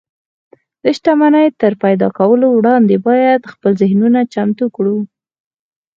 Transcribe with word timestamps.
د 0.83 0.85
شتمنۍ 0.97 1.47
تر 1.61 1.73
پيدا 1.83 2.07
کولو 2.17 2.47
وړاندې 2.57 2.95
بايد 3.07 3.41
خپل 3.53 3.71
ذهنونه 3.81 4.19
چمتو 4.33 4.65
کړو. 4.75 4.97